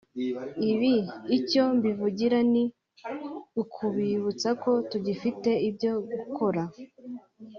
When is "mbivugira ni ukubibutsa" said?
1.75-4.49